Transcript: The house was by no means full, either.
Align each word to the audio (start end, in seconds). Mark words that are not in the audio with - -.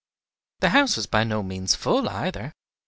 The 0.61 0.69
house 0.69 0.95
was 0.95 1.05
by 1.05 1.23
no 1.23 1.43
means 1.43 1.75
full, 1.75 2.09
either. 2.09 2.55